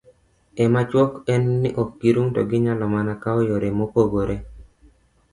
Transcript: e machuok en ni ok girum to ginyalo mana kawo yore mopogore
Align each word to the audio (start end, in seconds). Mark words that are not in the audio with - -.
e 0.63 0.63
machuok 0.73 1.11
en 1.33 1.43
ni 1.61 1.69
ok 1.81 1.89
girum 2.01 2.27
to 2.35 2.41
ginyalo 2.49 2.85
mana 2.95 3.13
kawo 3.23 3.39
yore 3.49 3.69
mopogore 3.77 4.35